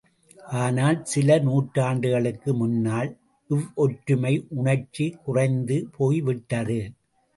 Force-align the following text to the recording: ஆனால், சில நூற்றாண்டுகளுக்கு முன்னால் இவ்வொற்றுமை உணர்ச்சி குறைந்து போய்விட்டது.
ஆனால், 0.53 1.03
சில 1.03 1.37
நூற்றாண்டுகளுக்கு 1.39 2.53
முன்னால் 2.53 3.11
இவ்வொற்றுமை 3.49 4.33
உணர்ச்சி 4.55 5.07
குறைந்து 5.23 5.77
போய்விட்டது. 5.97 6.79